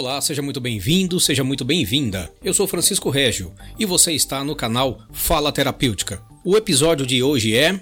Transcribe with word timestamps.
Olá, 0.00 0.18
seja 0.18 0.40
muito 0.40 0.62
bem-vindo, 0.62 1.20
seja 1.20 1.44
muito 1.44 1.62
bem-vinda. 1.62 2.32
Eu 2.42 2.54
sou 2.54 2.66
Francisco 2.66 3.10
Régio 3.10 3.52
e 3.78 3.84
você 3.84 4.14
está 4.14 4.42
no 4.42 4.56
canal 4.56 5.02
Fala 5.12 5.52
Terapêutica. 5.52 6.22
O 6.42 6.56
episódio 6.56 7.04
de 7.04 7.22
hoje 7.22 7.54
é. 7.54 7.78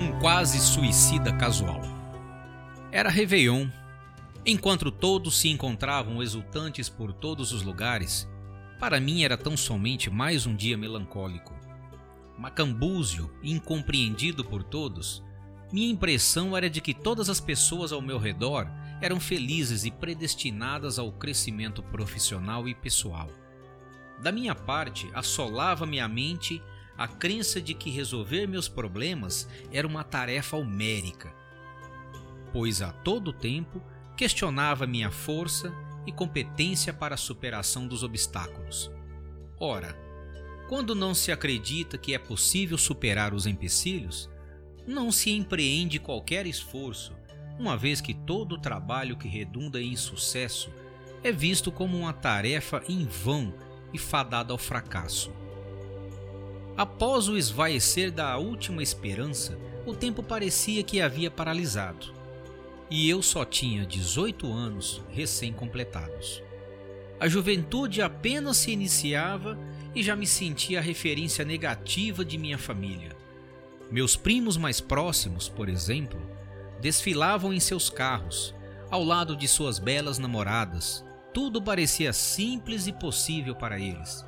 Um 0.00 0.18
quase 0.20 0.58
suicida 0.58 1.32
casual. 1.34 1.80
Era 2.90 3.08
Réveillon. 3.08 3.68
Enquanto 4.44 4.90
todos 4.90 5.38
se 5.38 5.48
encontravam 5.48 6.20
exultantes 6.20 6.88
por 6.88 7.12
todos 7.12 7.52
os 7.52 7.62
lugares, 7.62 8.28
para 8.80 8.98
mim 8.98 9.22
era 9.22 9.36
tão 9.36 9.56
somente 9.56 10.10
mais 10.10 10.44
um 10.44 10.56
dia 10.56 10.76
melancólico. 10.76 11.54
Macambúzio 12.36 13.30
incompreendido 13.44 14.44
por 14.44 14.64
todos, 14.64 15.22
minha 15.72 15.88
impressão 15.88 16.56
era 16.56 16.68
de 16.68 16.80
que 16.80 16.92
todas 16.92 17.30
as 17.30 17.38
pessoas 17.38 17.92
ao 17.92 18.02
meu 18.02 18.18
redor 18.18 18.66
eram 19.00 19.18
felizes 19.18 19.84
e 19.84 19.90
predestinadas 19.90 20.98
ao 20.98 21.10
crescimento 21.12 21.82
profissional 21.82 22.68
e 22.68 22.74
pessoal. 22.74 23.28
Da 24.22 24.30
minha 24.30 24.54
parte, 24.54 25.08
assolava-me 25.14 25.98
a 25.98 26.06
mente 26.06 26.62
a 26.96 27.08
crença 27.08 27.62
de 27.62 27.72
que 27.72 27.88
resolver 27.90 28.46
meus 28.46 28.68
problemas 28.68 29.48
era 29.72 29.86
uma 29.86 30.04
tarefa 30.04 30.56
homérica, 30.56 31.32
pois 32.52 32.82
a 32.82 32.92
todo 32.92 33.32
tempo 33.32 33.82
questionava 34.16 34.86
minha 34.86 35.10
força 35.10 35.72
e 36.06 36.12
competência 36.12 36.92
para 36.92 37.14
a 37.14 37.18
superação 37.18 37.86
dos 37.86 38.02
obstáculos. 38.02 38.90
Ora, 39.58 39.96
quando 40.68 40.94
não 40.94 41.14
se 41.14 41.32
acredita 41.32 41.96
que 41.96 42.14
é 42.14 42.18
possível 42.18 42.76
superar 42.76 43.32
os 43.32 43.46
empecilhos, 43.46 44.28
não 44.86 45.10
se 45.10 45.30
empreende 45.30 45.98
qualquer 45.98 46.46
esforço 46.46 47.14
uma 47.60 47.76
vez 47.76 48.00
que 48.00 48.14
todo 48.14 48.58
trabalho 48.58 49.18
que 49.18 49.28
redunda 49.28 49.80
em 49.80 49.94
sucesso 49.94 50.72
é 51.22 51.30
visto 51.30 51.70
como 51.70 51.98
uma 51.98 52.12
tarefa 52.12 52.82
em 52.88 53.04
vão 53.04 53.52
e 53.92 53.98
fadada 53.98 54.52
ao 54.52 54.58
fracasso. 54.58 55.30
Após 56.74 57.28
o 57.28 57.36
esvaecer 57.36 58.10
da 58.10 58.38
última 58.38 58.82
esperança, 58.82 59.58
o 59.84 59.92
tempo 59.92 60.22
parecia 60.22 60.82
que 60.82 61.02
havia 61.02 61.30
paralisado. 61.30 62.14
E 62.90 63.08
eu 63.10 63.22
só 63.22 63.44
tinha 63.44 63.84
18 63.84 64.50
anos 64.50 65.02
recém-completados. 65.10 66.42
A 67.20 67.28
juventude 67.28 68.00
apenas 68.00 68.56
se 68.56 68.70
iniciava 68.70 69.58
e 69.94 70.02
já 70.02 70.16
me 70.16 70.26
sentia 70.26 70.78
a 70.78 70.82
referência 70.82 71.44
negativa 71.44 72.24
de 72.24 72.38
minha 72.38 72.56
família. 72.56 73.14
Meus 73.90 74.16
primos 74.16 74.56
mais 74.56 74.80
próximos, 74.80 75.46
por 75.46 75.68
exemplo, 75.68 76.39
desfilavam 76.80 77.52
em 77.52 77.60
seus 77.60 77.90
carros, 77.90 78.54
ao 78.90 79.04
lado 79.04 79.36
de 79.36 79.46
suas 79.46 79.78
belas 79.78 80.18
namoradas. 80.18 81.04
Tudo 81.32 81.62
parecia 81.62 82.12
simples 82.12 82.86
e 82.86 82.92
possível 82.92 83.54
para 83.54 83.78
eles. 83.78 84.24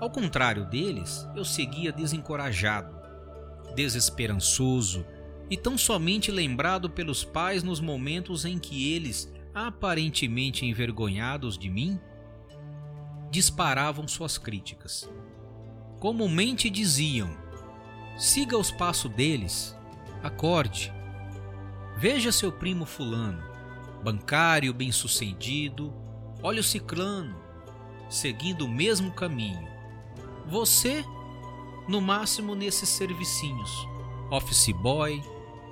Ao 0.00 0.08
contrário 0.08 0.64
deles, 0.64 1.26
eu 1.34 1.44
seguia 1.44 1.90
desencorajado, 1.90 2.96
desesperançoso 3.74 5.04
e 5.50 5.56
tão 5.56 5.76
somente 5.76 6.30
lembrado 6.30 6.88
pelos 6.88 7.24
pais 7.24 7.62
nos 7.62 7.80
momentos 7.80 8.44
em 8.44 8.58
que 8.58 8.92
eles, 8.92 9.32
aparentemente 9.52 10.64
envergonhados 10.64 11.58
de 11.58 11.68
mim, 11.68 11.98
disparavam 13.30 14.06
suas 14.06 14.38
críticas. 14.38 15.10
Comumente 15.98 16.70
diziam: 16.70 17.36
siga 18.16 18.56
os 18.56 18.70
passos 18.70 19.10
deles, 19.10 19.76
acorde, 20.22 20.92
Veja 22.00 22.30
seu 22.30 22.52
primo 22.52 22.86
Fulano, 22.86 23.42
bancário 24.04 24.72
bem-sucedido, 24.72 25.92
olha 26.40 26.60
o 26.60 26.62
Ciclano, 26.62 27.34
seguindo 28.08 28.66
o 28.66 28.68
mesmo 28.68 29.10
caminho. 29.10 29.66
Você, 30.46 31.04
no 31.88 32.00
máximo 32.00 32.54
nesses 32.54 32.88
servicinhos: 32.88 33.84
office 34.30 34.70
boy, 34.80 35.20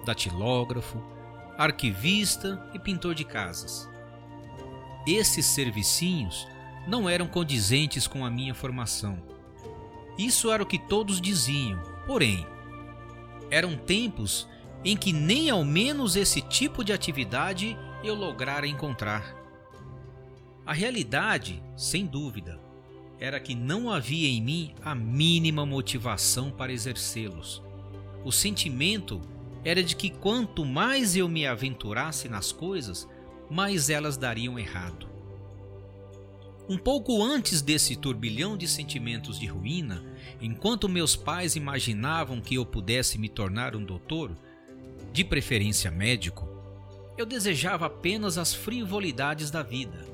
datilógrafo, 0.05 1.01
arquivista 1.57 2.61
e 2.75 2.79
pintor 2.81 3.15
de 3.15 3.25
casas. 3.25 3.89
Esses 5.07 5.47
servicinhos 5.47 6.49
não 6.89 7.09
eram 7.09 7.29
condizentes 7.29 8.09
com 8.09 8.25
a 8.25 8.31
minha 8.31 8.53
formação. 8.53 9.23
Isso 10.19 10.51
era 10.51 10.61
o 10.61 10.67
que 10.67 10.79
todos 10.89 11.21
diziam, 11.21 11.81
porém, 12.05 12.45
eram 13.49 13.77
tempos 13.77 14.49
em 14.85 14.97
que 14.97 15.13
nem 15.13 15.51
ao 15.51 15.65
menos 15.65 16.17
esse 16.17 16.41
tipo 16.41 16.85
de 16.85 16.93
atividade 16.93 17.77
eu 18.03 18.15
lograra 18.15 18.67
encontrar. 18.67 19.35
A 20.65 20.73
realidade, 20.73 21.63
sem 21.77 22.07
dúvida, 22.07 22.61
era 23.19 23.41
que 23.41 23.55
não 23.55 23.91
havia 23.91 24.29
em 24.29 24.41
mim 24.41 24.75
a 24.83 24.95
mínima 24.95 25.65
motivação 25.65 26.51
para 26.51 26.73
exercê-los. 26.73 27.63
O 28.25 28.33
sentimento 28.33 29.21
era 29.65 29.83
de 29.83 29.97
que 29.97 30.11
quanto 30.11 30.65
mais 30.65 31.17
eu 31.17 31.29
me 31.29 31.47
aventurasse 31.47 32.29
nas 32.29 32.53
coisas, 32.53 33.09
mais 33.51 33.89
elas 33.91 34.17
dariam 34.17 34.59
errado. 34.59 35.09
Um 36.69 36.77
pouco 36.77 37.23
antes 37.23 37.63
desse 37.63 37.95
turbilhão 37.95 38.57
de 38.57 38.67
sentimentos 38.67 39.39
de 39.39 39.47
ruína, 39.47 40.05
enquanto 40.41 40.89
meus 40.89 41.15
pais 41.15 41.55
imaginavam 41.55 42.41
que 42.41 42.57
eu 42.57 42.67
pudesse 42.67 43.19
me 43.19 43.29
tornar 43.29 43.77
um 43.77 43.85
doutor, 43.85 44.37
de 45.17 45.25
preferência 45.25 45.91
médico, 45.91 46.47
eu 47.17 47.25
desejava 47.25 47.87
apenas 47.87 48.37
as 48.37 48.53
frivolidades 48.53 49.51
da 49.51 49.63
vida. 49.63 50.07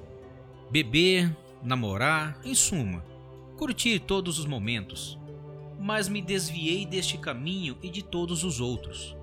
Beber, 0.71 1.37
namorar, 1.61 2.41
em 2.45 2.55
suma, 2.55 3.05
curtir 3.59 3.99
todos 3.99 4.39
os 4.39 4.47
momentos. 4.47 5.19
Mas 5.81 6.09
me 6.09 6.23
desviei 6.23 6.87
deste 6.87 7.19
caminho 7.19 7.77
e 7.83 7.91
de 7.91 8.01
todos 8.01 8.45
os 8.45 8.61
outros. 8.61 9.17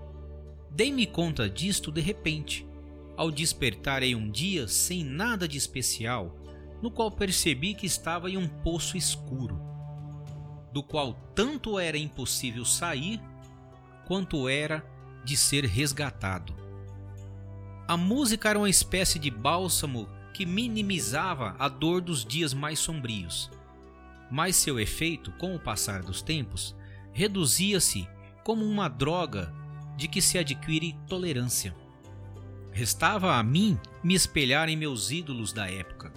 Dei-me 0.69 1.06
conta 1.06 1.50
disto 1.50 1.94
de 1.94 2.01
repente, 2.01 2.67
ao 3.16 3.31
despertar 3.31 4.03
em 4.03 4.16
um 4.16 4.29
dia 4.29 4.67
sem 4.67 5.01
nada 5.01 5.47
de 5.47 5.57
especial, 5.57 6.35
no 6.81 6.91
qual 6.91 7.09
percebi 7.09 7.73
que 7.73 7.85
estava 7.85 8.29
em 8.29 8.35
um 8.35 8.50
poço 8.50 8.97
escuro, 8.97 9.57
do 10.73 10.84
qual 10.84 11.13
tanto 11.34 11.79
era 11.79 11.97
impossível 11.97 12.66
sair, 12.66 13.22
quanto 14.06 14.50
era 14.50 14.84
de 15.29 15.38
ser 15.38 15.63
resgatado. 15.63 16.56
A 17.88 17.95
música 17.95 18.50
era 18.50 18.57
uma 18.57 18.69
espécie 18.69 19.19
de 19.19 19.29
bálsamo 19.29 20.09
que 20.34 20.44
minimizava 20.44 21.56
a 21.59 21.69
dor 21.69 22.01
dos 22.01 22.25
dias 22.25 22.51
mais 22.51 22.79
sombrios, 22.79 23.51
mas 24.31 24.56
seu 24.56 24.79
efeito, 24.79 25.31
com 25.34 25.56
o 25.56 25.59
passar 25.59 26.01
dos 26.01 26.23
tempos, 26.23 26.75
reduzia-se 27.13 28.07
como 28.44 28.66
uma 28.66 28.88
droga 28.88 29.53
de 29.95 30.07
que 30.07 30.19
se 30.19 30.40
adquire 30.40 30.97
tolerância. 31.07 31.75
Restava 32.72 33.35
a 33.35 33.44
mim 33.44 33.78
me 34.03 34.16
espelhar 34.16 34.67
em 34.67 34.75
meus 34.75 35.11
ídolos 35.11 35.53
da 35.53 35.69
época, 35.69 36.11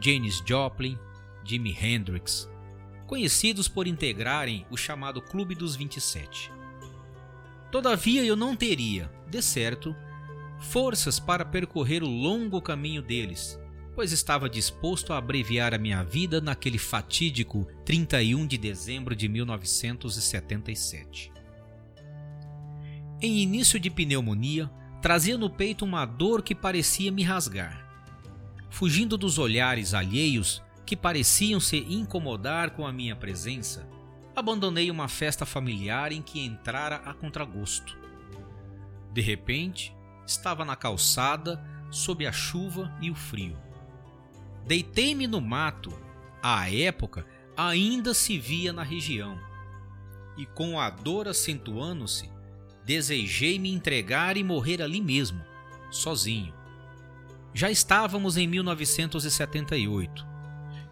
Janis 0.00 0.40
Joplin, 0.46 0.96
Jimi 1.44 1.76
Hendrix, 1.76 2.48
conhecidos 3.04 3.66
por 3.66 3.88
integrarem 3.88 4.64
o 4.70 4.76
chamado 4.76 5.20
Clube 5.20 5.56
dos 5.56 5.74
27. 5.74 6.52
Todavia 7.70 8.24
eu 8.24 8.34
não 8.34 8.56
teria, 8.56 9.10
de 9.28 9.42
certo, 9.42 9.94
forças 10.58 11.20
para 11.20 11.44
percorrer 11.44 12.02
o 12.02 12.08
longo 12.08 12.62
caminho 12.62 13.02
deles, 13.02 13.60
pois 13.94 14.12
estava 14.12 14.48
disposto 14.48 15.12
a 15.12 15.18
abreviar 15.18 15.74
a 15.74 15.78
minha 15.78 16.02
vida 16.02 16.40
naquele 16.40 16.78
fatídico 16.78 17.66
31 17.84 18.46
de 18.46 18.56
dezembro 18.56 19.14
de 19.14 19.28
1977. 19.28 21.30
Em 23.20 23.38
início 23.38 23.78
de 23.78 23.90
pneumonia, 23.90 24.70
trazia 25.02 25.36
no 25.36 25.50
peito 25.50 25.84
uma 25.84 26.06
dor 26.06 26.42
que 26.42 26.54
parecia 26.54 27.12
me 27.12 27.22
rasgar. 27.22 27.86
Fugindo 28.70 29.18
dos 29.18 29.38
olhares 29.38 29.92
alheios 29.92 30.62
que 30.86 30.96
pareciam 30.96 31.60
se 31.60 31.84
incomodar 31.88 32.70
com 32.70 32.86
a 32.86 32.92
minha 32.92 33.14
presença, 33.14 33.86
abandonei 34.38 34.90
uma 34.90 35.08
festa 35.08 35.44
familiar 35.44 36.12
em 36.12 36.22
que 36.22 36.40
entrara 36.40 36.96
a 36.96 37.12
contragosto. 37.12 37.98
De 39.12 39.20
repente, 39.20 39.94
estava 40.26 40.64
na 40.64 40.76
calçada, 40.76 41.62
sob 41.90 42.26
a 42.26 42.32
chuva 42.32 42.96
e 43.00 43.10
o 43.10 43.14
frio. 43.14 43.58
Deitei-me 44.66 45.26
no 45.26 45.40
mato, 45.40 45.92
à 46.42 46.70
época 46.70 47.26
ainda 47.56 48.14
se 48.14 48.38
via 48.38 48.72
na 48.72 48.82
região, 48.82 49.36
e 50.36 50.46
com 50.46 50.78
a 50.78 50.88
dor 50.90 51.26
acentuando-se, 51.26 52.30
desejei 52.84 53.58
me 53.58 53.72
entregar 53.72 54.36
e 54.36 54.44
morrer 54.44 54.80
ali 54.80 55.00
mesmo, 55.00 55.42
sozinho. 55.90 56.54
Já 57.52 57.70
estávamos 57.70 58.36
em 58.36 58.46
1978, 58.46 60.24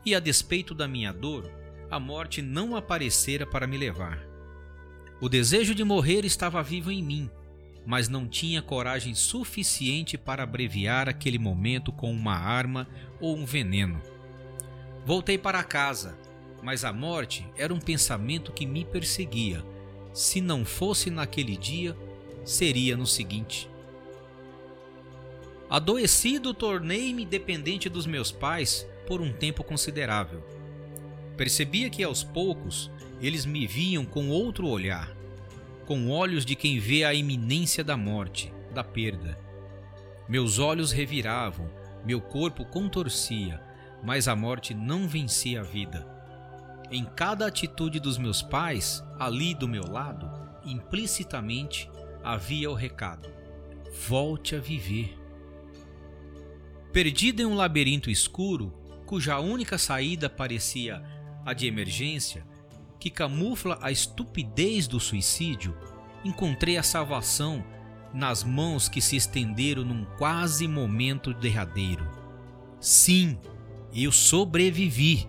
e 0.04 0.14
a 0.14 0.18
despeito 0.18 0.74
da 0.74 0.88
minha 0.88 1.12
dor, 1.12 1.48
a 1.90 2.00
morte 2.00 2.42
não 2.42 2.76
aparecera 2.76 3.46
para 3.46 3.66
me 3.66 3.76
levar. 3.76 4.26
O 5.20 5.28
desejo 5.28 5.74
de 5.74 5.84
morrer 5.84 6.24
estava 6.24 6.62
vivo 6.62 6.90
em 6.90 7.02
mim, 7.02 7.30
mas 7.86 8.08
não 8.08 8.26
tinha 8.26 8.60
coragem 8.60 9.14
suficiente 9.14 10.18
para 10.18 10.42
abreviar 10.42 11.08
aquele 11.08 11.38
momento 11.38 11.92
com 11.92 12.12
uma 12.12 12.34
arma 12.34 12.88
ou 13.20 13.36
um 13.36 13.46
veneno. 13.46 14.02
Voltei 15.04 15.38
para 15.38 15.62
casa, 15.62 16.18
mas 16.62 16.84
a 16.84 16.92
morte 16.92 17.46
era 17.56 17.72
um 17.72 17.78
pensamento 17.78 18.52
que 18.52 18.66
me 18.66 18.84
perseguia. 18.84 19.64
Se 20.12 20.40
não 20.40 20.64
fosse 20.64 21.10
naquele 21.10 21.56
dia, 21.56 21.96
seria 22.44 22.96
no 22.96 23.06
seguinte. 23.06 23.70
Adoecido, 25.70 26.52
tornei-me 26.52 27.24
dependente 27.24 27.88
dos 27.88 28.06
meus 28.06 28.32
pais 28.32 28.86
por 29.06 29.20
um 29.20 29.32
tempo 29.32 29.62
considerável. 29.62 30.55
Percebia 31.36 31.90
que 31.90 32.02
aos 32.02 32.24
poucos 32.24 32.90
eles 33.20 33.44
me 33.44 33.66
viam 33.66 34.04
com 34.04 34.28
outro 34.28 34.66
olhar, 34.66 35.14
com 35.86 36.10
olhos 36.10 36.44
de 36.44 36.54
quem 36.54 36.78
vê 36.78 37.04
a 37.04 37.14
iminência 37.14 37.84
da 37.84 37.96
morte, 37.96 38.52
da 38.74 38.82
perda. 38.82 39.38
Meus 40.28 40.58
olhos 40.58 40.92
reviravam, 40.92 41.70
meu 42.04 42.20
corpo 42.20 42.64
contorcia, 42.64 43.60
mas 44.02 44.28
a 44.28 44.36
morte 44.36 44.74
não 44.74 45.06
vencia 45.06 45.60
a 45.60 45.62
vida. 45.62 46.06
Em 46.90 47.04
cada 47.04 47.46
atitude 47.46 47.98
dos 48.00 48.16
meus 48.16 48.42
pais, 48.42 49.02
ali 49.18 49.54
do 49.54 49.68
meu 49.68 49.86
lado, 49.90 50.30
implicitamente 50.64 51.90
havia 52.22 52.70
o 52.70 52.74
recado: 52.74 53.28
volte 54.08 54.54
a 54.54 54.60
viver. 54.60 55.16
Perdido 56.92 57.42
em 57.42 57.46
um 57.46 57.54
labirinto 57.54 58.10
escuro, 58.10 58.72
cuja 59.04 59.38
única 59.38 59.78
saída 59.78 60.30
parecia 60.30 61.15
a 61.46 61.54
de 61.54 61.68
emergência, 61.68 62.44
que 62.98 63.08
camufla 63.08 63.78
a 63.80 63.92
estupidez 63.92 64.88
do 64.88 64.98
suicídio, 64.98 65.76
encontrei 66.24 66.76
a 66.76 66.82
salvação 66.82 67.64
nas 68.12 68.42
mãos 68.42 68.88
que 68.88 69.00
se 69.00 69.14
estenderam 69.14 69.84
num 69.84 70.04
quase 70.18 70.66
momento 70.66 71.32
derradeiro. 71.32 72.10
Sim, 72.80 73.38
eu 73.94 74.10
sobrevivi. 74.10 75.28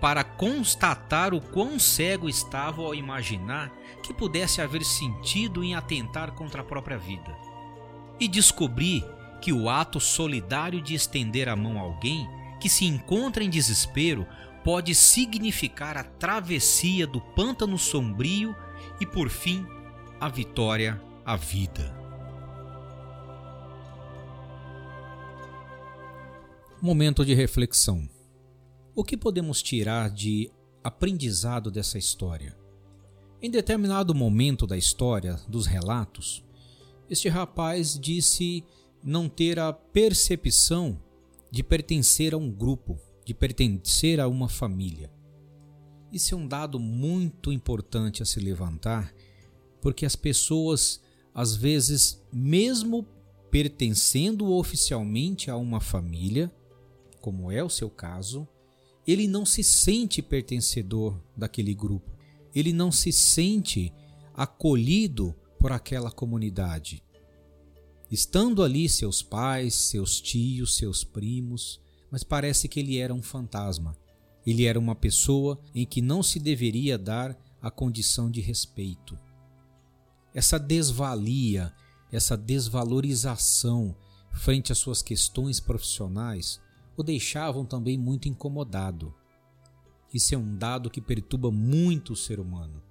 Para 0.00 0.24
constatar 0.24 1.32
o 1.32 1.40
quão 1.40 1.78
cego 1.78 2.28
estava 2.28 2.82
ao 2.82 2.94
imaginar 2.94 3.72
que 4.02 4.12
pudesse 4.12 4.60
haver 4.60 4.82
sentido 4.82 5.62
em 5.62 5.76
atentar 5.76 6.32
contra 6.32 6.62
a 6.62 6.64
própria 6.64 6.98
vida. 6.98 7.36
E 8.18 8.26
descobri 8.26 9.04
que 9.40 9.52
o 9.52 9.70
ato 9.70 10.00
solidário 10.00 10.80
de 10.80 10.94
estender 10.94 11.48
a 11.48 11.54
mão 11.54 11.78
a 11.78 11.82
alguém 11.82 12.28
que 12.62 12.68
se 12.68 12.84
encontra 12.84 13.42
em 13.42 13.50
desespero 13.50 14.24
pode 14.62 14.94
significar 14.94 15.96
a 15.96 16.04
travessia 16.04 17.08
do 17.08 17.20
pântano 17.20 17.76
sombrio 17.76 18.54
e, 19.00 19.04
por 19.04 19.28
fim, 19.28 19.66
a 20.20 20.28
vitória 20.28 21.02
à 21.24 21.34
vida. 21.34 21.92
Momento 26.80 27.24
de 27.24 27.34
reflexão. 27.34 28.08
O 28.94 29.02
que 29.02 29.16
podemos 29.16 29.60
tirar 29.60 30.08
de 30.08 30.48
aprendizado 30.84 31.68
dessa 31.68 31.98
história? 31.98 32.56
Em 33.42 33.50
determinado 33.50 34.14
momento 34.14 34.68
da 34.68 34.76
história, 34.76 35.34
dos 35.48 35.66
relatos, 35.66 36.44
este 37.10 37.28
rapaz 37.28 37.98
disse 37.98 38.64
não 39.02 39.28
ter 39.28 39.58
a 39.58 39.72
percepção 39.72 41.00
de 41.52 41.62
pertencer 41.62 42.32
a 42.32 42.38
um 42.38 42.50
grupo, 42.50 42.98
de 43.26 43.34
pertencer 43.34 44.18
a 44.18 44.26
uma 44.26 44.48
família. 44.48 45.12
Isso 46.10 46.34
é 46.34 46.38
um 46.38 46.48
dado 46.48 46.80
muito 46.80 47.52
importante 47.52 48.22
a 48.22 48.26
se 48.26 48.40
levantar, 48.40 49.14
porque 49.82 50.06
as 50.06 50.16
pessoas, 50.16 51.02
às 51.34 51.54
vezes, 51.54 52.24
mesmo 52.32 53.06
pertencendo 53.50 54.50
oficialmente 54.50 55.50
a 55.50 55.56
uma 55.58 55.78
família, 55.78 56.50
como 57.20 57.52
é 57.52 57.62
o 57.62 57.68
seu 57.68 57.90
caso, 57.90 58.48
ele 59.06 59.28
não 59.28 59.44
se 59.44 59.62
sente 59.62 60.22
pertencedor 60.22 61.22
daquele 61.36 61.74
grupo, 61.74 62.16
ele 62.54 62.72
não 62.72 62.90
se 62.90 63.12
sente 63.12 63.92
acolhido 64.32 65.34
por 65.58 65.70
aquela 65.70 66.10
comunidade. 66.10 67.04
Estando 68.12 68.62
ali 68.62 68.90
seus 68.90 69.22
pais, 69.22 69.74
seus 69.74 70.20
tios, 70.20 70.76
seus 70.76 71.02
primos, 71.02 71.80
mas 72.10 72.22
parece 72.22 72.68
que 72.68 72.78
ele 72.78 72.98
era 72.98 73.14
um 73.14 73.22
fantasma. 73.22 73.96
Ele 74.46 74.66
era 74.66 74.78
uma 74.78 74.94
pessoa 74.94 75.58
em 75.74 75.86
que 75.86 76.02
não 76.02 76.22
se 76.22 76.38
deveria 76.38 76.98
dar 76.98 77.34
a 77.62 77.70
condição 77.70 78.30
de 78.30 78.42
respeito. 78.42 79.18
Essa 80.34 80.58
desvalia, 80.58 81.72
essa 82.12 82.36
desvalorização 82.36 83.96
frente 84.30 84.72
às 84.72 84.76
suas 84.76 85.00
questões 85.00 85.58
profissionais 85.58 86.60
o 86.94 87.02
deixavam 87.02 87.64
também 87.64 87.96
muito 87.96 88.28
incomodado. 88.28 89.14
Isso 90.12 90.34
é 90.34 90.38
um 90.38 90.54
dado 90.54 90.90
que 90.90 91.00
perturba 91.00 91.50
muito 91.50 92.12
o 92.12 92.16
ser 92.16 92.38
humano. 92.38 92.82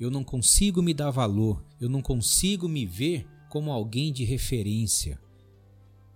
Eu 0.00 0.10
não 0.10 0.24
consigo 0.24 0.80
me 0.80 0.94
dar 0.94 1.10
valor, 1.10 1.62
eu 1.78 1.90
não 1.90 2.00
consigo 2.00 2.66
me 2.66 2.86
ver 2.86 3.28
como 3.54 3.70
alguém 3.70 4.12
de 4.12 4.24
referência. 4.24 5.16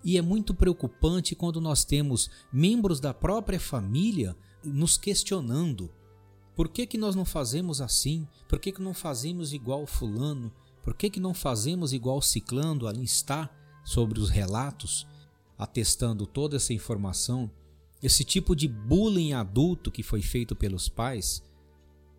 E 0.02 0.19
é 0.19 0.23
muito 0.23 0.52
preocupante 0.52 1.37
quando 1.37 1.61
nós 1.61 1.85
temos 1.85 2.29
membros 2.52 2.99
da 2.99 3.14
própria 3.14 3.61
família 3.61 4.37
nos 4.64 4.96
questionando: 4.96 5.88
por 6.56 6.69
que, 6.69 6.85
que 6.85 6.99
nós 6.99 7.14
não 7.14 7.25
fazemos 7.25 7.81
assim? 7.81 8.26
Por 8.49 8.58
que, 8.58 8.73
que 8.73 8.82
não 8.82 8.93
fazemos 8.93 9.52
igual 9.52 9.87
Fulano? 9.87 10.52
Por 10.82 10.94
que, 10.94 11.08
que 11.08 11.20
não 11.20 11.32
fazemos 11.32 11.93
igual 11.93 12.20
Ciclando? 12.20 12.88
Ali 12.88 13.05
está 13.05 13.49
sobre 13.85 14.19
os 14.19 14.31
relatos, 14.31 15.06
atestando 15.56 16.26
toda 16.26 16.56
essa 16.56 16.73
informação. 16.73 17.49
Esse 18.02 18.25
tipo 18.25 18.56
de 18.56 18.67
bullying 18.67 19.32
adulto 19.32 19.93
que 19.93 20.02
foi 20.02 20.23
feito 20.23 20.56
pelos 20.56 20.88
pais, 20.88 21.40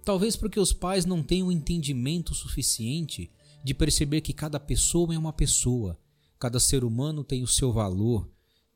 talvez 0.06 0.38
porque 0.38 0.62
os 0.62 0.72
pais 0.72 1.06
não 1.06 1.22
um 1.44 1.52
entendimento 1.52 2.34
suficiente 2.34 3.30
de 3.64 3.74
perceber 3.74 4.22
que 4.22 4.34
cada 4.34 4.60
pessoa 4.60 5.14
é 5.14 5.18
uma 5.18 5.34
pessoa, 5.34 6.00
cada 6.38 6.60
ser 6.60 6.84
humano 6.84 7.24
tem 7.24 7.44
o 7.44 7.48
seu 7.48 7.72
valor, 7.72 8.30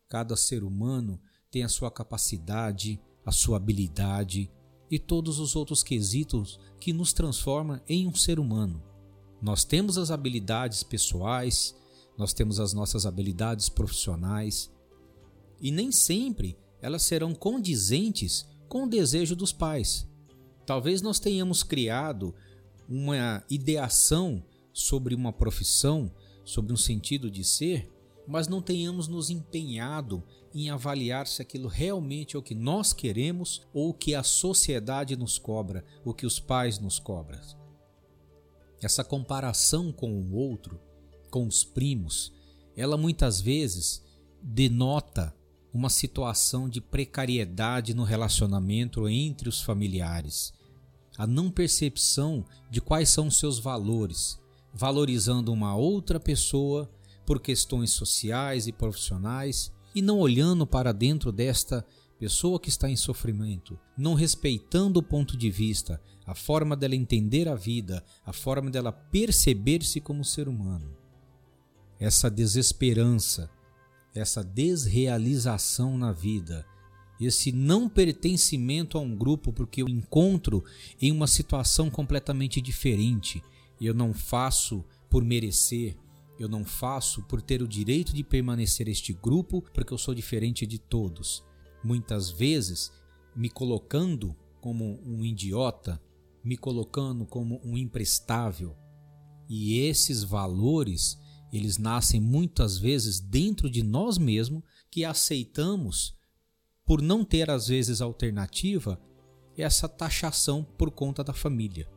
cada 0.10 0.36
ser 0.36 0.64
humano 0.64 1.20
tem 1.50 1.64
a 1.64 1.70
sua 1.70 1.90
capacidade, 1.90 3.00
a 3.26 3.32
sua 3.32 3.58
habilidade 3.58 4.52
e 4.92 5.00
todos 5.00 5.40
os 5.40 5.56
outros 5.56 5.82
quesitos 5.82 6.60
que 6.80 6.92
nos 6.92 7.14
transformam 7.14 7.82
em 7.88 8.08
um 8.08 8.14
ser 8.14 8.40
humano. 8.40 8.84
Nós 9.42 9.64
temos 9.64 9.98
as 9.98 10.12
habilidades 10.12 10.84
pessoais, 10.84 11.76
nós 12.18 12.34
temos 12.34 12.60
as 12.60 12.74
nossas 12.74 13.06
habilidades 13.06 13.70
profissionais 13.70 14.72
e 15.60 15.72
nem 15.72 15.92
sempre 15.92 16.58
elas 16.82 17.04
serão 17.04 17.34
condizentes 17.34 18.46
com 18.68 18.84
o 18.84 18.90
desejo 18.90 19.36
dos 19.36 19.54
pais. 19.54 20.08
Talvez 20.66 21.02
nós 21.02 21.20
tenhamos 21.20 21.64
criado 21.64 22.36
uma 22.88 23.44
ideação 23.50 24.44
sobre 24.74 25.16
uma 25.16 25.32
profissão, 25.32 26.12
sobre 26.44 26.74
um 26.74 26.78
sentido 26.78 27.32
de 27.32 27.44
ser, 27.44 27.90
mas 28.28 28.48
não 28.48 28.62
tenhamos 28.62 29.08
nos 29.08 29.30
empenhado 29.30 30.24
em 30.54 30.70
avaliar 30.70 31.28
se 31.28 31.42
aquilo 31.42 31.68
realmente 31.68 32.36
é 32.36 32.40
o 32.40 32.44
que 32.44 32.56
nós 32.56 32.94
queremos 32.94 33.62
ou 33.74 33.90
o 33.90 33.94
que 33.94 34.16
a 34.16 34.24
sociedade 34.24 35.16
nos 35.16 35.38
cobra, 35.38 35.86
o 36.04 36.14
que 36.14 36.26
os 36.26 36.40
pais 36.40 36.80
nos 36.80 37.00
cobram. 37.00 37.40
Essa 38.82 39.04
comparação 39.04 39.92
com 39.92 40.12
o 40.12 40.36
outro, 40.36 40.80
com 41.30 41.48
os 41.48 41.64
primos, 41.64 42.34
ela 42.76 42.98
muitas 42.98 43.40
vezes 43.40 44.04
denota 44.42 45.34
uma 45.74 45.90
situação 45.90 46.70
de 46.70 46.80
precariedade 46.80 47.94
no 47.94 48.04
relacionamento 48.04 49.08
entre 49.08 49.50
os 49.50 49.62
familiares, 49.62 50.54
a 51.18 51.26
não 51.26 51.50
percepção 51.50 52.46
de 52.70 52.80
quais 52.80 53.10
são 53.10 53.28
os 53.28 53.40
seus 53.40 53.58
valores, 53.58 54.40
valorizando 54.74 55.54
uma 55.54 55.76
outra 55.76 56.20
pessoa 56.20 56.90
por 57.26 57.40
questões 57.40 57.92
sociais 57.92 58.68
e 58.68 58.72
profissionais 58.72 59.72
e 59.94 60.02
não 60.02 60.20
olhando 60.20 60.66
para 60.66 60.92
dentro 60.92 61.32
desta 61.32 61.86
pessoa 62.18 62.60
que 62.60 62.70
está 62.70 62.90
em 62.90 62.96
sofrimento, 62.96 63.78
não 63.98 64.14
respeitando 64.14 65.00
o 65.00 65.04
ponto 65.04 65.38
de 65.38 65.50
vista, 65.50 66.02
a 66.26 66.34
forma 66.34 66.76
dela 66.76 66.96
entender 66.96 67.48
a 67.50 67.56
vida, 67.56 68.04
a 68.26 68.32
forma 68.32 68.72
dela 68.72 68.92
perceber-se 68.92 70.00
como 70.00 70.24
ser 70.24 70.48
humano. 70.48 70.96
Essa 72.00 72.30
desesperança, 72.30 73.50
essa 74.16 74.44
desrealização 74.44 75.98
na 75.98 76.12
vida, 76.12 76.66
esse 77.20 77.52
não 77.52 77.88
pertencimento 77.90 78.98
a 78.98 79.02
um 79.02 79.16
grupo 79.16 79.52
porque 79.52 79.82
eu 79.82 79.90
encontro 79.90 80.64
em 81.02 81.12
uma 81.12 81.28
situação 81.28 81.90
completamente 81.90 82.62
diferente, 82.62 83.44
eu 83.86 83.94
não 83.94 84.14
faço 84.14 84.86
por 85.10 85.24
merecer, 85.24 85.98
eu 86.40 86.48
não 86.48 86.66
faço 86.66 87.24
por 87.24 87.42
ter 87.42 87.62
o 87.62 87.68
direito 87.68 88.14
de 88.14 88.24
permanecer 88.24 88.88
este 88.88 89.14
grupo 89.14 89.62
porque 89.74 89.94
eu 89.94 89.98
sou 89.98 90.14
diferente 90.14 90.66
de 90.66 90.80
todos. 90.80 91.44
Muitas 91.84 92.30
vezes 92.30 92.92
me 93.36 93.50
colocando 93.50 94.36
como 94.62 95.00
um 95.06 95.24
idiota, 95.26 96.02
me 96.44 96.58
colocando 96.58 97.26
como 97.26 97.62
um 97.64 97.78
imprestável. 97.78 98.76
E 99.50 99.80
esses 99.80 100.24
valores, 100.24 101.18
eles 101.52 101.78
nascem 101.78 102.20
muitas 102.20 102.78
vezes 102.78 103.20
dentro 103.20 103.70
de 103.70 103.84
nós 103.84 104.18
mesmos 104.18 104.64
que 104.90 105.04
aceitamos 105.04 106.16
por 106.86 107.02
não 107.02 107.24
ter 107.24 107.50
às 107.50 107.68
vezes 107.68 108.02
alternativa 108.02 109.00
essa 109.58 109.88
taxação 109.88 110.64
por 110.78 110.92
conta 110.92 111.24
da 111.24 111.34
família. 111.34 111.88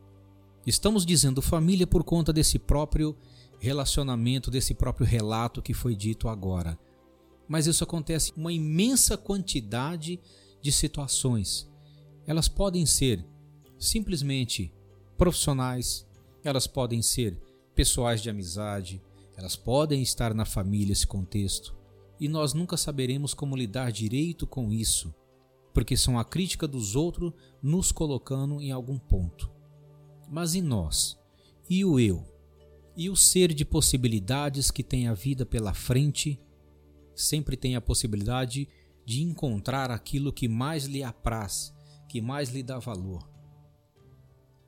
Estamos 0.67 1.07
dizendo 1.07 1.41
família 1.41 1.87
por 1.87 2.03
conta 2.03 2.33
desse 2.33 2.59
próprio 2.59 3.17
relacionamento, 3.61 4.51
desse 4.51 4.75
próprio 4.75 5.07
relato 5.07 5.63
que 5.63 5.73
foi 5.73 5.95
dito 5.95 6.29
agora. 6.29 6.77
Mas 7.47 7.69
isso 7.69 7.85
acontece 7.85 8.33
em 8.33 8.41
uma 8.41 8.53
imensa 8.53 9.17
quantidade 9.17 10.19
de 10.61 10.73
situações. 10.73 11.71
Elas 12.27 12.49
podem 12.49 12.85
ser 12.85 13.25
simplesmente 13.79 14.75
profissionais, 15.17 16.05
elas 16.43 16.67
podem 16.67 17.01
ser 17.01 17.41
pessoais 17.73 18.21
de 18.21 18.29
amizade, 18.29 19.01
elas 19.37 19.55
podem 19.55 20.03
estar 20.03 20.35
na 20.35 20.45
família 20.45 20.93
esse 20.93 21.07
contexto, 21.07 21.77
e 22.19 22.27
nós 22.27 22.55
nunca 22.55 22.77
saberemos 22.77 23.35
como 23.35 23.57
lidar 23.57 23.93
direito 23.93 24.49
com 24.49 24.73
isso, 24.73 25.15
porque 25.73 25.97
são 25.97 26.19
a 26.19 26.25
crítica 26.25 26.67
dos 26.67 26.97
outros 26.97 27.33
nos 27.63 27.93
colocando 27.93 28.61
em 28.61 28.73
algum 28.73 28.99
ponto. 28.99 29.56
Mas 30.29 30.55
e 30.55 30.61
nós? 30.61 31.19
E 31.69 31.85
o 31.85 31.99
eu? 31.99 32.25
E 32.97 33.11
o 33.11 33.17
ser 33.17 33.53
de 33.53 33.65
possibilidades 33.65 34.71
que 34.71 34.83
tem 34.83 35.09
a 35.09 35.15
vida 35.15 35.45
pela 35.45 35.75
frente, 35.75 36.41
sempre 37.15 37.57
tem 37.57 37.77
a 37.77 37.81
possibilidade 37.81 38.69
de 39.05 39.23
encontrar 39.23 39.91
aquilo 39.91 40.33
que 40.33 40.49
mais 40.49 40.85
lhe 40.87 41.03
apraz, 41.03 41.75
que 42.09 42.21
mais 42.21 42.51
lhe 42.51 42.63
dá 42.63 42.79
valor. 42.79 43.29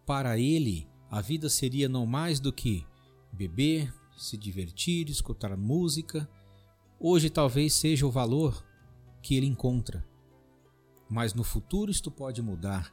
Para 0.07 0.39
ele, 0.39 0.89
a 1.11 1.21
vida 1.21 1.49
seria 1.49 1.89
não 1.89 2.07
mais 2.07 2.39
do 2.39 2.53
que 2.53 2.87
beber, 3.33 3.93
se 4.17 4.37
divertir, 4.37 5.09
escutar 5.09 5.57
música. 5.57 6.29
Hoje 6.99 7.31
talvez 7.31 7.75
seja 7.75 8.07
o 8.07 8.11
valor 8.11 8.65
que 9.23 9.37
ele 9.37 9.47
encontra. 9.47 10.07
Mas 11.09 11.35
no 11.35 11.45
futuro 11.45 11.91
isto 11.91 12.11
pode 12.11 12.43
mudar. 12.43 12.93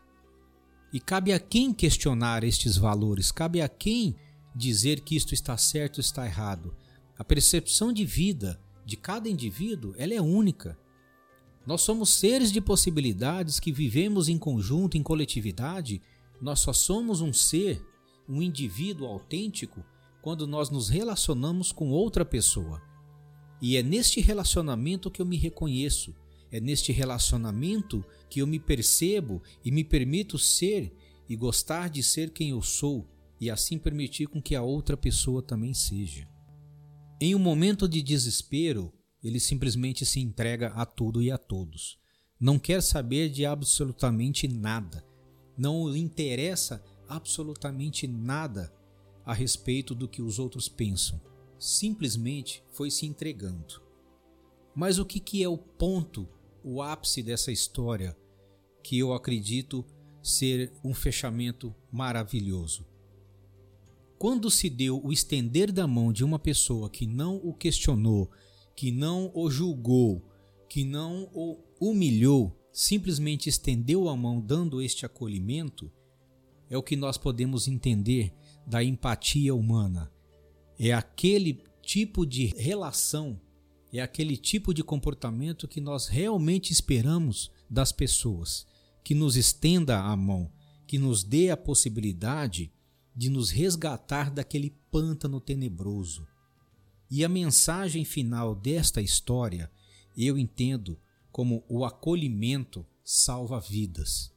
E 0.95 0.99
cabe 1.01 1.33
a 1.33 1.39
quem 1.41 1.73
questionar 1.73 2.41
estes 2.45 2.77
valores, 2.77 3.29
cabe 3.29 3.61
a 3.61 3.67
quem 3.67 4.15
dizer 4.55 5.01
que 5.01 5.13
isto 5.13 5.33
está 5.33 5.57
certo 5.57 5.97
ou 5.97 5.99
está 5.99 6.25
errado. 6.25 6.73
A 7.19 7.23
percepção 7.25 7.91
de 7.91 8.05
vida 8.05 8.57
de 8.85 8.95
cada 8.95 9.27
indivíduo 9.27 9.93
ela 9.97 10.13
é 10.13 10.21
única. 10.21 10.79
Nós 11.67 11.81
somos 11.81 12.13
seres 12.13 12.49
de 12.49 12.61
possibilidades 12.61 13.59
que 13.59 13.73
vivemos 13.73 14.29
em 14.29 14.37
conjunto, 14.37 14.95
em 14.95 15.03
coletividade. 15.03 16.01
Nós 16.41 16.61
só 16.61 16.71
somos 16.71 17.19
um 17.19 17.33
ser, 17.33 17.85
um 18.25 18.41
indivíduo 18.41 19.05
autêntico, 19.05 19.83
quando 20.21 20.47
nós 20.47 20.69
nos 20.69 20.87
relacionamos 20.87 21.73
com 21.73 21.89
outra 21.89 22.23
pessoa. 22.23 22.81
E 23.61 23.75
é 23.75 23.83
neste 23.83 24.21
relacionamento 24.21 25.11
que 25.11 25.21
eu 25.21 25.25
me 25.25 25.35
reconheço, 25.35 26.15
é 26.55 26.59
neste 26.61 26.93
relacionamento 26.93 28.01
que 28.29 28.41
eu 28.41 28.47
me 28.47 28.59
percebo 28.59 29.43
e 29.63 29.69
me 29.71 29.83
permito 29.83 30.37
ser 30.39 30.95
e 31.27 31.35
gostar 31.35 31.89
de 31.89 32.01
ser 32.01 32.31
quem 32.31 32.51
eu 32.51 32.61
sou, 32.61 33.05
e 33.41 33.49
assim 33.49 33.77
permitir 33.77 34.27
com 34.27 34.41
que 34.41 34.55
a 34.55 34.61
outra 34.61 34.95
pessoa 34.95 35.41
também 35.41 35.73
seja. 35.73 36.25
Em 37.19 37.35
um 37.35 37.39
momento 37.39 37.89
de 37.89 38.01
desespero, 38.01 38.93
ele 39.21 39.37
simplesmente 39.37 40.05
se 40.05 40.21
entrega 40.21 40.67
a 40.69 40.85
tudo 40.85 41.21
e 41.21 41.29
a 41.29 41.37
todos. 41.37 41.99
Não 42.39 42.57
quer 42.57 42.81
saber 42.81 43.27
de 43.29 43.45
absolutamente 43.45 44.47
nada. 44.47 45.05
Não 45.57 45.89
lhe 45.89 45.99
interessa 45.99 46.81
absolutamente 47.09 48.07
nada 48.07 48.73
a 49.25 49.33
respeito 49.33 49.93
do 49.93 50.07
que 50.07 50.21
os 50.21 50.39
outros 50.39 50.69
pensam. 50.69 51.19
Simplesmente 51.59 52.63
foi 52.71 52.89
se 52.89 53.05
entregando. 53.05 53.83
Mas 54.73 54.99
o 54.99 55.05
que, 55.05 55.19
que 55.19 55.43
é 55.43 55.49
o 55.49 55.57
ponto, 55.57 56.29
o 56.65 56.81
ápice 56.81 57.21
dessa 57.21 57.51
história, 57.51 58.17
que 58.83 58.97
eu 58.97 59.13
acredito 59.13 59.85
ser 60.21 60.73
um 60.83 60.95
fechamento 60.95 61.73
maravilhoso? 61.91 62.83
Quando 64.17 64.49
se 64.49 64.67
deu 64.67 64.99
o 65.05 65.13
estender 65.13 65.71
da 65.71 65.85
mão 65.85 66.11
de 66.11 66.23
uma 66.23 66.39
pessoa 66.39 66.89
que 66.89 67.05
não 67.05 67.35
o 67.35 67.53
questionou, 67.53 68.31
que 68.75 68.91
não 68.91 69.31
o 69.35 69.47
julgou, 69.47 70.27
que 70.67 70.83
não 70.83 71.29
o 71.31 71.59
humilhou, 71.79 72.59
simplesmente 72.71 73.47
estendeu 73.47 74.09
a 74.09 74.17
mão 74.17 74.41
dando 74.41 74.81
este 74.81 75.05
acolhimento, 75.05 75.91
é 76.67 76.75
o 76.75 76.81
que 76.81 76.95
nós 76.95 77.15
podemos 77.15 77.67
entender 77.67 78.33
da 78.65 78.83
empatia 78.83 79.53
humana. 79.53 80.11
É 80.79 80.91
aquele 80.91 81.63
tipo 81.83 82.25
de 82.25 82.47
relação, 82.57 83.39
é 83.99 84.01
aquele 84.01 84.37
tipo 84.37 84.73
de 84.73 84.83
comportamento 84.83 85.67
que 85.67 85.81
nós 85.81 86.07
realmente 86.07 86.71
esperamos 86.71 87.51
das 87.69 87.91
pessoas, 87.91 88.65
que 89.03 89.13
nos 89.13 89.35
estenda 89.35 89.99
a 89.99 90.15
mão, 90.15 90.51
que 90.87 90.97
nos 90.97 91.23
dê 91.23 91.49
a 91.49 91.57
possibilidade 91.57 92.71
de 93.15 93.29
nos 93.29 93.49
resgatar 93.49 94.29
daquele 94.29 94.71
pântano 94.91 95.39
tenebroso 95.39 96.27
e 97.09 97.23
a 97.23 97.29
mensagem 97.29 98.03
final 98.03 98.55
desta 98.55 99.01
história 99.01 99.71
eu 100.17 100.37
entendo 100.37 100.99
como 101.31 101.63
o 101.67 101.85
acolhimento 101.85 102.85
salva 103.03 103.59
vidas. 103.59 104.31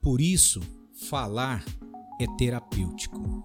Por 0.00 0.20
isso, 0.20 0.60
falar 1.08 1.64
é 2.20 2.26
terapêutico. 2.36 3.44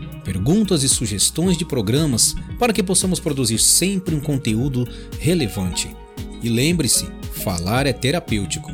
perguntas 0.21 0.83
e 0.83 0.89
sugestões 0.89 1.57
de 1.57 1.65
programas 1.65 2.35
para 2.57 2.73
que 2.73 2.83
possamos 2.83 3.19
produzir 3.19 3.59
sempre 3.59 4.15
um 4.15 4.19
conteúdo 4.19 4.87
relevante. 5.19 5.95
E 6.41 6.49
lembre-se, 6.49 7.07
falar 7.33 7.85
é 7.85 7.93
terapêutico. 7.93 8.71